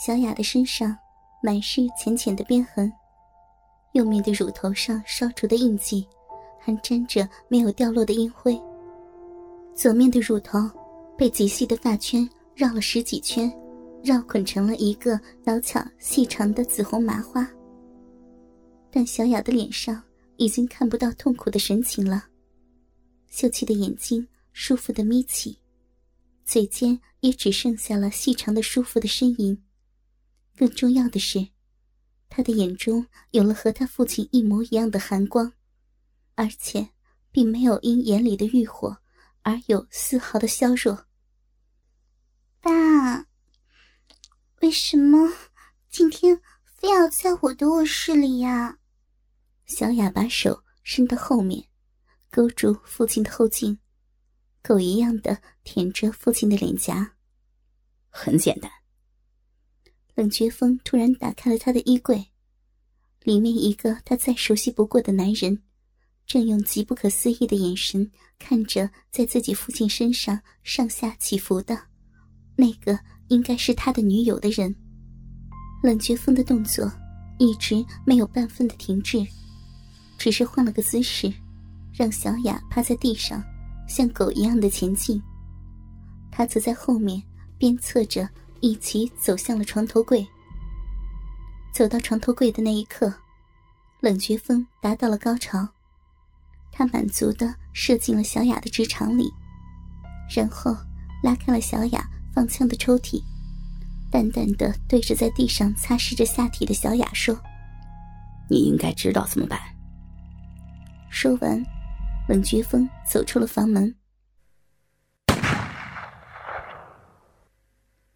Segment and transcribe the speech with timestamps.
[0.00, 0.96] 小雅的身上
[1.42, 2.90] 满是浅浅的鞭痕，
[3.92, 6.08] 右面的乳头上烧灼的印记，
[6.58, 8.58] 还沾着没有掉落的烟灰。
[9.74, 10.58] 左面的乳头
[11.18, 13.52] 被极细的发圈绕了十几圈，
[14.02, 17.46] 绕捆成了一个小巧细长的紫红麻花。
[18.90, 20.02] 但小雅的脸上
[20.38, 22.24] 已经看不到痛苦的神情了，
[23.28, 25.58] 秀气的眼睛舒服的眯起，
[26.46, 29.54] 嘴尖也只剩下了细长的舒服的呻吟。
[30.56, 31.48] 更重要的是，
[32.28, 35.52] 他的眼中有了和他父亲一模一样的寒光，
[36.34, 36.90] 而且
[37.32, 38.98] 并没有因眼里的欲火
[39.42, 41.06] 而有丝毫的削弱。
[42.60, 43.26] 爸，
[44.60, 45.32] 为什么
[45.88, 48.78] 今天非要在我的卧室里呀？
[49.64, 51.68] 小雅把手伸到后面，
[52.30, 53.78] 勾住父亲的后颈，
[54.62, 57.16] 狗一样的舔着父亲的脸颊。
[58.08, 58.70] 很简单。
[60.14, 62.26] 冷绝风突然打开了他的衣柜，
[63.22, 65.62] 里面一个他再熟悉不过的男人，
[66.26, 71.78] 正用极不可思议的眼神看着在自己父亲身上上下起伏的，
[72.56, 74.74] 那个应该是他的女友的人。
[75.82, 76.92] 冷绝风的动作
[77.38, 79.26] 一直没有半分的停滞，
[80.18, 81.32] 只是换了个姿势，
[81.94, 83.42] 让小雅趴在地上，
[83.88, 85.22] 像狗一样的前进，
[86.30, 87.22] 他则在后面
[87.56, 88.28] 鞭策着。
[88.60, 90.26] 一起走向了床头柜。
[91.72, 93.12] 走到床头柜的那一刻，
[94.00, 95.68] 冷绝风达到了高潮，
[96.72, 99.30] 他满足的射进了小雅的直肠里，
[100.34, 100.76] 然后
[101.22, 103.22] 拉开了小雅放枪的抽屉，
[104.10, 107.38] 淡淡的对着在地上擦拭着下体的小雅说
[108.50, 109.60] ：“你应该知道怎么办。”
[111.08, 111.64] 说完，
[112.28, 113.94] 冷绝风走出了房门。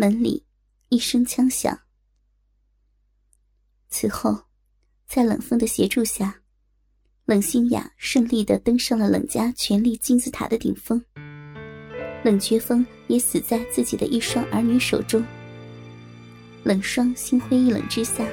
[0.00, 0.42] 门里
[0.88, 1.78] 一声枪响。
[3.90, 4.44] 此后，
[5.06, 6.40] 在冷风的协助下，
[7.26, 11.04] 冷心雅顺利的登上了冷家权力金字塔的顶峰。
[12.24, 15.22] 冷绝风也死在自己的一双儿女手中。
[16.64, 18.26] 冷霜心灰意冷之下，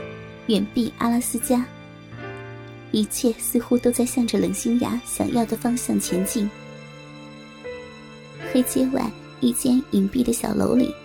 [0.47, 1.67] 远避阿拉斯加。
[2.93, 6.49] 一切似乎都在向着冷心雅想要的方向前进。
[8.53, 9.11] 黑街外
[9.41, 10.95] 一间隐蔽的小楼里。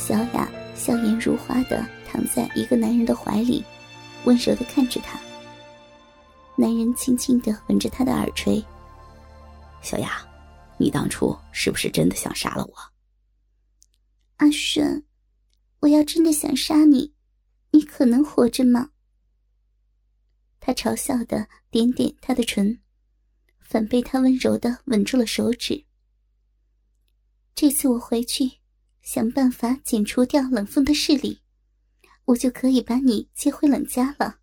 [0.00, 3.62] 小雅笑颜如花的躺在一个男人的怀里，
[4.24, 5.20] 温柔的看着他。
[6.56, 8.64] 男人轻轻的吻着她的耳垂。
[9.82, 10.26] 小雅，
[10.78, 12.74] 你当初是不是真的想杀了我？
[14.38, 15.04] 阿顺，
[15.80, 17.12] 我要真的想杀你，
[17.70, 18.92] 你可能活着吗？
[20.60, 22.80] 他嘲笑的点点他的唇，
[23.60, 25.84] 反被他温柔的吻住了手指。
[27.54, 28.59] 这次我回去。
[29.02, 31.40] 想办法剪除掉冷风的势力，
[32.24, 34.36] 我就可以把你接回冷家了，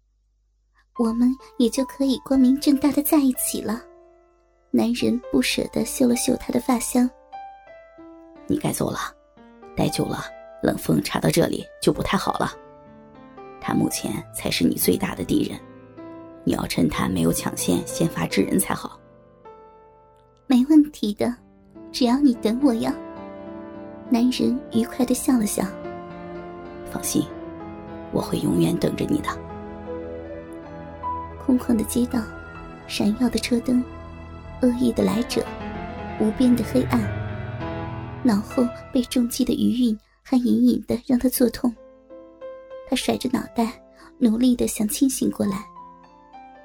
[0.97, 3.81] 我们也就可以光明正大的在一起了。
[4.71, 7.09] 男人不舍得嗅了嗅她的发香。
[8.47, 8.99] 你该走了，
[9.75, 10.25] 待久了，
[10.61, 12.51] 冷风查到这里就不太好了。
[13.61, 15.59] 他目前才是你最大的敌人，
[16.43, 18.99] 你要趁他没有抢先，先发制人才好。
[20.45, 21.35] 没问题的，
[21.91, 22.95] 只要你等我呀。
[24.09, 25.65] 男人愉快的笑了笑。
[26.89, 27.23] 放心，
[28.11, 29.29] 我会永远等着你的。
[31.45, 32.21] 空旷的街道，
[32.87, 33.83] 闪耀的车灯，
[34.61, 35.45] 恶意的来者，
[36.19, 37.01] 无边的黑暗。
[38.23, 41.73] 脑后被重击的余韵还隐隐的让他作痛。
[42.89, 43.81] 他甩着脑袋，
[44.17, 45.65] 努力的想清醒过来。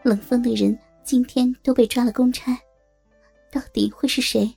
[0.05, 2.57] 冷风的人今天都被抓了公差，
[3.51, 4.53] 到底会是谁？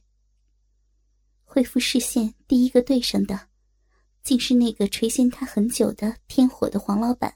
[1.55, 3.47] 恢复视线，第一个对上的，
[4.21, 7.35] 竟是那个垂涎他很久的天火的黄老板。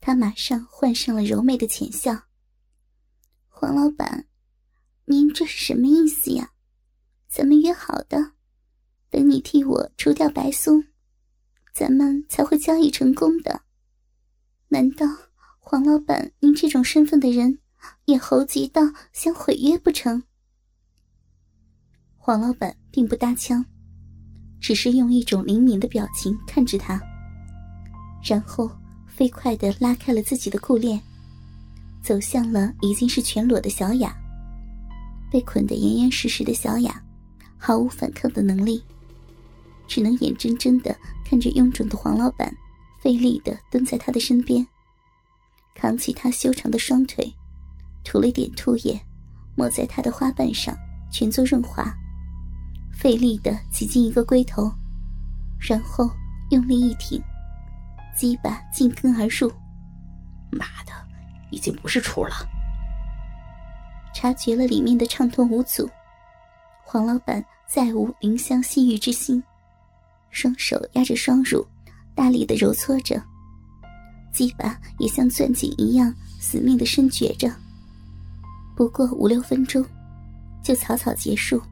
[0.00, 2.16] 他马上换上了柔媚的浅笑
[3.50, 4.28] ：“黄老板，
[5.06, 6.52] 您这是什么意思呀？
[7.28, 8.34] 咱们约好的，
[9.10, 10.84] 等你替我除掉白松，
[11.74, 13.62] 咱们才会交易成功的。
[14.68, 15.04] 难道
[15.58, 17.58] 黄老板您这种身份的人，
[18.04, 18.82] 也猴急到
[19.12, 20.22] 想毁约不成？”
[22.28, 23.64] 黄老板并不搭腔，
[24.60, 27.00] 只是用一种灵敏的表情看着他，
[28.22, 28.70] 然后
[29.06, 31.00] 飞快的拉开了自己的裤链，
[32.02, 34.14] 走向了已经是全裸的小雅。
[35.32, 37.02] 被捆得严严实实的小雅，
[37.56, 38.84] 毫无反抗的能力，
[39.86, 40.94] 只能眼睁睁的
[41.24, 42.54] 看着臃肿的黄老板
[43.00, 44.66] 费力的蹲在他的身边，
[45.74, 47.34] 扛起他修长的双腿，
[48.04, 49.00] 涂了点唾液，
[49.56, 50.76] 抹在他的花瓣上，
[51.10, 51.90] 全做润滑。
[52.98, 54.68] 费力的挤进一个龟头，
[55.60, 56.10] 然后
[56.50, 57.22] 用力一挺，
[58.16, 59.48] 鸡巴进根而入。
[60.50, 60.92] 妈的，
[61.52, 62.34] 已经不是处了。
[64.12, 65.88] 察觉了里面的畅通无阻，
[66.84, 69.40] 黄老板再无怜香惜玉之心，
[70.30, 71.64] 双手压着双乳，
[72.16, 73.22] 大力的揉搓着，
[74.32, 77.48] 鸡巴也像钻井一样死命的深掘着。
[78.74, 79.84] 不过五六分钟，
[80.64, 81.62] 就草草结束，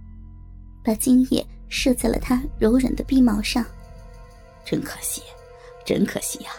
[0.86, 3.66] 把精液射在了他柔软的臂毛上。
[4.64, 5.20] 真可惜，
[5.84, 6.50] 真可惜呀！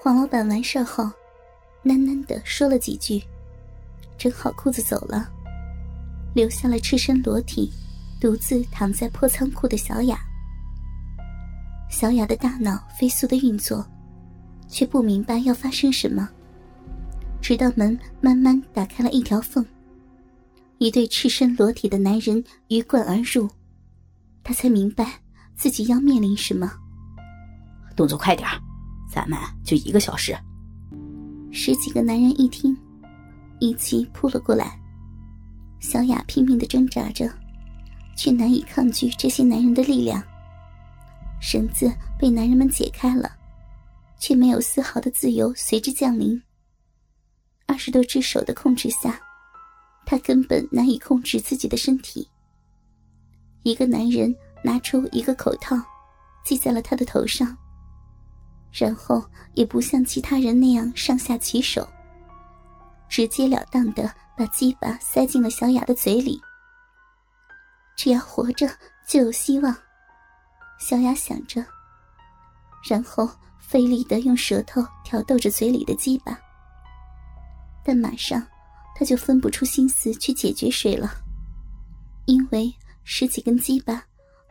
[0.00, 1.04] 黄老板完事后，
[1.84, 3.22] 喃喃的说了几句。
[4.18, 5.28] 整好裤子走了，
[6.34, 7.70] 留下了赤身裸体、
[8.20, 10.18] 独自躺在破仓库的小雅。
[11.88, 13.86] 小雅的大脑飞速的运作，
[14.68, 16.28] 却不明白要发生什么。
[17.40, 19.64] 直到门慢慢打开了一条缝，
[20.78, 23.48] 一对赤身裸体的男人鱼贯而入，
[24.42, 25.20] 他才明白
[25.54, 26.72] 自己要面临什么。
[27.96, 28.48] 动作快点
[29.10, 30.36] 咱们就一个小时。
[31.50, 32.76] 十几个男人一听。
[33.58, 34.78] 一起扑了过来，
[35.80, 37.26] 小雅拼命的挣扎着，
[38.14, 40.22] 却难以抗拒这些男人的力量。
[41.40, 43.32] 绳子被男人们解开了，
[44.18, 46.38] 却没有丝毫的自由随之降临。
[47.64, 49.18] 二十多只手的控制下，
[50.06, 52.26] 他根本难以控制自己的身体。
[53.64, 55.76] 一个男人拿出一个口套，
[56.44, 57.54] 系在了她的头上，
[58.72, 59.22] 然后
[59.54, 61.86] 也不像其他人那样上下其手。
[63.08, 66.40] 直截了当的把鸡巴塞进了小雅的嘴里。
[67.96, 68.68] 只要活着
[69.08, 69.74] 就有希望，
[70.78, 71.64] 小雅想着，
[72.88, 73.28] 然后
[73.58, 76.38] 费力的用舌头挑逗着嘴里的鸡巴。
[77.84, 78.46] 但马上，
[78.98, 81.22] 他就分不出心思去解决谁了，
[82.24, 84.02] 因为十几根鸡巴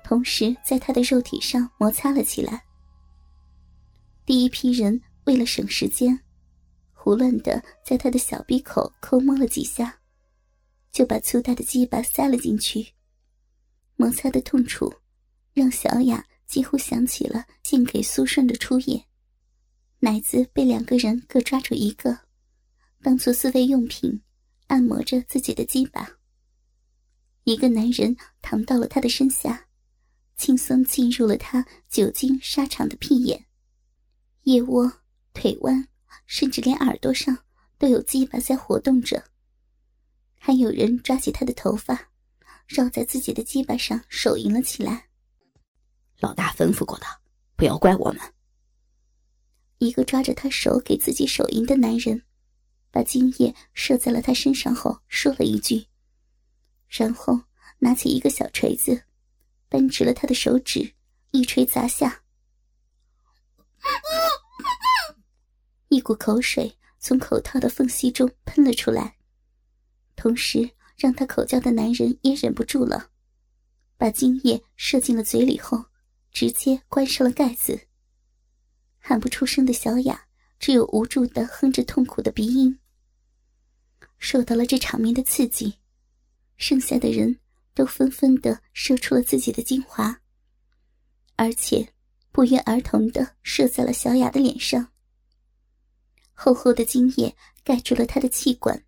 [0.04, 2.64] 同时在他的肉体上摩擦了起来。
[4.24, 6.20] 第一批人为了省时间。
[6.94, 10.00] 胡乱的在他的小鼻口抠摸了几下，
[10.92, 12.94] 就把粗大的鸡巴塞了进去。
[13.96, 14.92] 摩擦的痛楚，
[15.54, 19.06] 让小雅几乎想起了献给苏顺的初夜。
[20.00, 22.18] 奶子被两个人各抓住一个，
[23.04, 24.20] 当做自慰用品，
[24.68, 26.18] 按摩着自己的鸡巴。
[27.44, 29.68] 一个男人躺到了他的身下，
[30.38, 33.46] 轻松进入了他久经沙场的屁眼、
[34.44, 34.92] 腋窝、
[35.34, 35.88] 腿弯。
[36.28, 37.38] 甚至连耳朵上
[37.78, 39.26] 都有鸡巴在活动着，
[40.40, 42.10] 还有人抓起他的头发，
[42.66, 45.10] 绕在自己的鸡巴上手淫了起来。
[46.20, 47.06] 老大吩咐过的，
[47.56, 48.22] 不要怪我们。
[49.78, 52.24] 一个抓着他手给自己手淫的男人，
[52.96, 55.86] 把精液射在了他身上后，说了一句，
[56.88, 57.42] 然后
[57.80, 59.04] 拿起一个小锤子，
[59.68, 60.94] 扳直了他的手指，
[61.32, 62.24] 一锤砸下。
[65.90, 69.18] 一股口水从口套的缝隙中喷了出来，
[70.16, 73.10] 同时让他口交的男人也忍不住了，
[73.98, 75.84] 把精液射进了嘴里后，
[76.32, 77.90] 直接关上了盖子。
[79.00, 80.28] 喊不出声的小雅
[80.60, 82.80] 只有无助的哼着痛苦的鼻音。
[84.26, 85.76] 受到了这场面的刺激，
[86.58, 87.40] 剩下的人
[87.76, 90.20] 都纷纷的射出了自己的精华，
[91.36, 91.94] 而且
[92.32, 94.92] 不约而同的射在了小雅的脸上。
[96.34, 98.84] 厚厚的精液盖住了她的气管，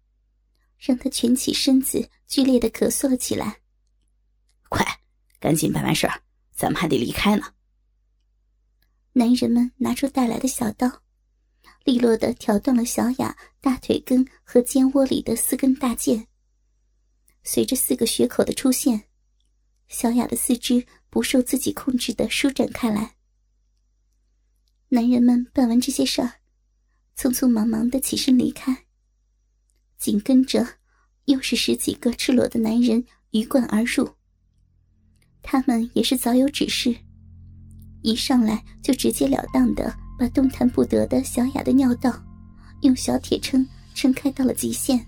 [0.79, 3.61] 让她蜷起身子，剧烈的咳嗽了起来。
[4.69, 4.83] 快，
[5.39, 6.23] 赶紧办完事儿，
[6.55, 7.53] 咱们还得离开呢。
[9.13, 11.03] 男人们拿出带来的小刀，
[11.87, 16.27] 利落的挑断了小雅大腿根和肩窝里的四根大剑。
[17.43, 19.05] 随着四个血口的出现，
[19.87, 23.15] 小雅的四肢不受自己控制的舒展开来。
[24.89, 26.33] 男人们办完这些事儿。
[27.15, 28.85] 匆匆忙忙的起身离开，
[29.97, 30.67] 紧跟着
[31.25, 34.07] 又是十几个赤裸的男人鱼贯而入。
[35.41, 36.95] 他们也是早有指示，
[38.03, 42.11] 一上来就直截了当的把动弹不得的小雅的尿道
[42.81, 44.99] 用小铁撑撑开到了极限，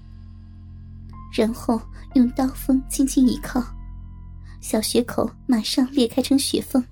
[1.34, 1.82] 然后
[2.16, 3.64] 用刀锋轻轻一靠，
[4.62, 6.84] 小血口马上裂开成血缝，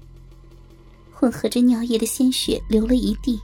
[1.11, 3.39] 混合着尿液的鲜血流了一地。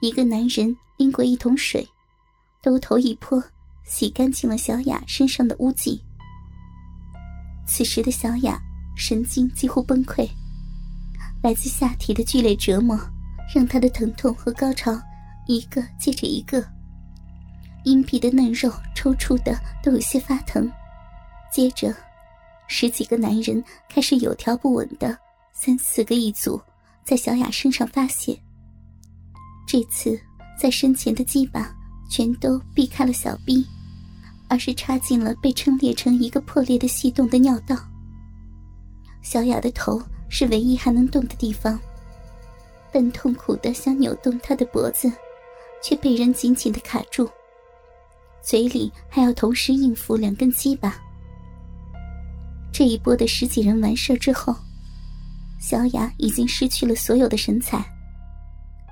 [0.00, 1.86] 一个男人拎过一桶水，
[2.62, 3.42] 兜头一泼，
[3.84, 6.02] 洗干净了小雅身上的污迹。
[7.66, 8.60] 此时的小雅
[8.96, 10.28] 神经几乎崩溃，
[11.42, 12.98] 来自下体的剧烈折磨
[13.54, 15.00] 让她的疼痛和高潮
[15.46, 16.64] 一个接着一个，
[17.84, 20.70] 阴皮的嫩肉抽搐的都有些发疼。
[21.50, 21.94] 接着，
[22.66, 25.18] 十几个男人开始有条不紊的
[25.52, 26.60] 三四个一组，
[27.04, 28.38] 在小雅身上发泄。
[29.66, 30.18] 这次
[30.58, 31.74] 在身前的鸡巴
[32.10, 33.66] 全都避开了小臂，
[34.48, 37.76] 而是插进了被撑裂成一个破裂的细洞的尿道。
[39.22, 41.78] 小雅的头是唯一还能动的地方，
[42.92, 45.10] 但痛苦的想扭动他的脖子，
[45.82, 47.28] 却被人紧紧的卡住。
[48.42, 51.00] 嘴里还要同时应付两根鸡巴。
[52.72, 54.54] 这一波的十几人完事之后，
[55.60, 57.84] 小雅已经失去了所有的神采。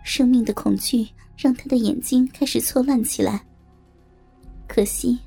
[0.05, 3.45] 生命的恐惧让她的眼睛开始错乱起来。
[4.67, 5.19] 可惜，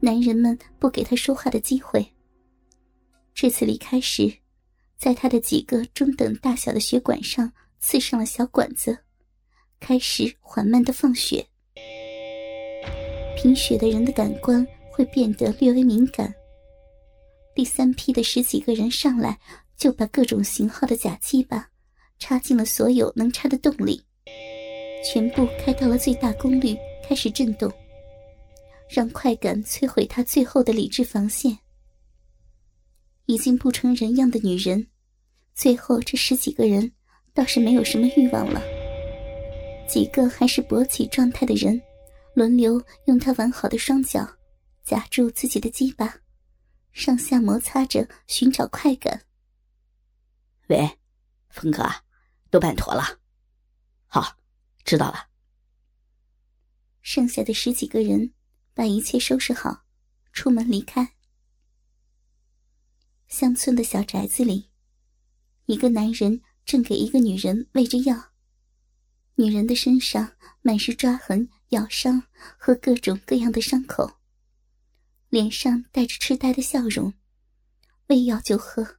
[0.00, 2.06] 男人们不给她说话的机会。
[3.34, 4.32] 这次离开时，
[4.98, 7.50] 在她的几个中等大小的血管上
[7.82, 8.96] 刺上了小管子，
[9.80, 11.44] 开始缓慢的放血。
[13.36, 16.32] 贫血的人的感官会变得略微敏感。
[17.56, 19.38] 第三批的十几个人上来，
[19.76, 21.68] 就把各种型号的假鸡巴
[22.20, 24.00] 插进了所有能插的洞里，
[25.04, 27.70] 全部开到了最大功率，开始震动，
[28.88, 31.58] 让快感摧毁他最后的理智防线。
[33.26, 34.86] 已经不成人样的女人，
[35.52, 36.92] 最后这十几个人
[37.34, 38.62] 倒是没有什么欲望了，
[39.88, 41.80] 几个还是勃起状态的人。
[42.34, 44.26] 轮流用他完好的双脚
[44.82, 46.16] 夹住自己的鸡巴，
[46.92, 49.22] 上下摩擦着寻找快感。
[50.68, 50.98] 喂，
[51.50, 51.84] 峰哥，
[52.50, 53.20] 都办妥了。
[54.06, 54.38] 好，
[54.82, 55.28] 知道了。
[57.02, 58.32] 剩下的十几个人
[58.72, 59.84] 把一切收拾好，
[60.32, 61.12] 出门离开。
[63.28, 64.70] 乡村的小宅子里，
[65.66, 68.30] 一个男人正给一个女人喂着药。
[69.36, 72.22] 女人的身上满是抓痕、咬伤
[72.58, 74.18] 和各种各样的伤口，
[75.30, 77.14] 脸上带着痴呆的笑容，
[78.08, 78.98] 喂药就喝，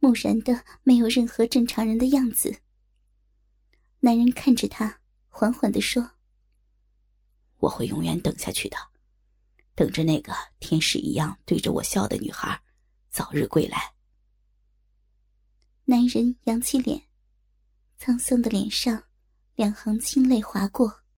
[0.00, 2.60] 木然的没有任何正常人的样子。
[4.00, 6.10] 男人看着她，缓缓的说
[7.58, 8.76] ：“我会永远等下去的，
[9.74, 12.60] 等着那个天使一样对着我笑的女孩
[13.10, 13.92] 早日归来。”
[15.88, 17.00] 男人扬起脸，
[18.00, 19.04] 沧桑的脸上。
[19.54, 21.00] 两行清泪划过。